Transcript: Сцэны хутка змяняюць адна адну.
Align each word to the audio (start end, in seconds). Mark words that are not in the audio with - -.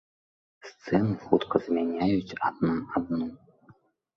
Сцэны 0.69 1.17
хутка 1.25 1.61
змяняюць 1.65 2.37
адна 2.49 2.73
адну. 3.01 3.25